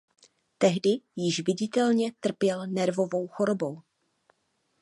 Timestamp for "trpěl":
2.19-2.67